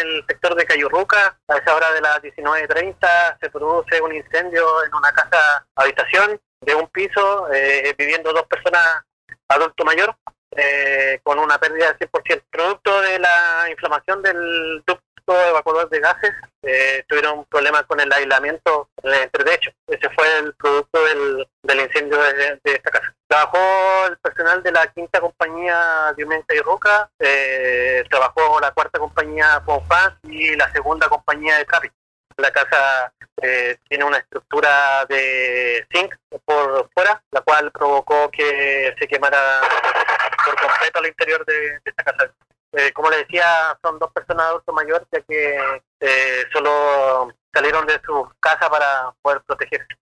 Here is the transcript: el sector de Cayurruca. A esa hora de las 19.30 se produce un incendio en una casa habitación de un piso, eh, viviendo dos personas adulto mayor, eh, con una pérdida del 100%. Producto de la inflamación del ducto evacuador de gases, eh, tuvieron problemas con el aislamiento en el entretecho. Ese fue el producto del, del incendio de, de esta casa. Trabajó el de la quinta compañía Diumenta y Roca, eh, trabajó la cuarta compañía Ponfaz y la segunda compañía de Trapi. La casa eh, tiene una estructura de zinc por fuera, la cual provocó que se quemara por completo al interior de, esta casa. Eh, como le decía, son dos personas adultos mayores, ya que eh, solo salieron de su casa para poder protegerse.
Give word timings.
el 0.00 0.24
sector 0.26 0.54
de 0.54 0.66
Cayurruca. 0.66 1.38
A 1.48 1.56
esa 1.56 1.74
hora 1.74 1.92
de 1.92 2.00
las 2.00 2.22
19.30 2.22 3.38
se 3.40 3.50
produce 3.50 4.00
un 4.00 4.14
incendio 4.14 4.84
en 4.84 4.94
una 4.94 5.12
casa 5.12 5.66
habitación 5.76 6.40
de 6.60 6.74
un 6.74 6.88
piso, 6.88 7.52
eh, 7.52 7.94
viviendo 7.96 8.32
dos 8.32 8.46
personas 8.46 9.04
adulto 9.48 9.84
mayor, 9.84 10.16
eh, 10.56 11.20
con 11.22 11.38
una 11.38 11.58
pérdida 11.58 11.92
del 11.92 11.98
100%. 11.98 12.42
Producto 12.50 13.00
de 13.02 13.18
la 13.18 13.66
inflamación 13.70 14.22
del 14.22 14.82
ducto 14.86 15.02
evacuador 15.48 15.88
de 15.90 16.00
gases, 16.00 16.32
eh, 16.62 17.04
tuvieron 17.08 17.44
problemas 17.46 17.84
con 17.84 18.00
el 18.00 18.12
aislamiento 18.12 18.88
en 19.02 19.14
el 19.14 19.22
entretecho. 19.22 19.70
Ese 19.86 20.08
fue 20.10 20.26
el 20.38 20.54
producto 20.54 21.04
del, 21.04 21.48
del 21.62 21.80
incendio 21.80 22.18
de, 22.18 22.60
de 22.62 22.72
esta 22.72 22.90
casa. 22.90 23.14
Trabajó 23.28 23.58
el 24.52 24.62
de 24.62 24.72
la 24.72 24.86
quinta 24.88 25.20
compañía 25.20 26.12
Diumenta 26.16 26.54
y 26.54 26.60
Roca, 26.60 27.10
eh, 27.18 28.04
trabajó 28.10 28.60
la 28.60 28.72
cuarta 28.72 28.98
compañía 28.98 29.62
Ponfaz 29.64 30.14
y 30.22 30.54
la 30.56 30.70
segunda 30.72 31.08
compañía 31.08 31.58
de 31.58 31.64
Trapi. 31.64 31.88
La 32.36 32.50
casa 32.50 33.12
eh, 33.42 33.78
tiene 33.88 34.04
una 34.04 34.18
estructura 34.18 35.04
de 35.06 35.86
zinc 35.92 36.14
por 36.44 36.90
fuera, 36.92 37.22
la 37.30 37.40
cual 37.42 37.70
provocó 37.70 38.30
que 38.30 38.94
se 38.98 39.06
quemara 39.06 39.60
por 40.44 40.60
completo 40.60 40.98
al 40.98 41.06
interior 41.06 41.44
de, 41.44 41.80
esta 41.84 42.02
casa. 42.02 42.32
Eh, 42.72 42.92
como 42.92 43.10
le 43.10 43.18
decía, 43.18 43.78
son 43.82 43.98
dos 43.98 44.10
personas 44.12 44.46
adultos 44.46 44.74
mayores, 44.74 45.06
ya 45.12 45.20
que 45.20 45.82
eh, 46.00 46.44
solo 46.52 47.32
salieron 47.52 47.86
de 47.86 48.00
su 48.04 48.32
casa 48.40 48.68
para 48.68 49.12
poder 49.22 49.42
protegerse. 49.42 49.94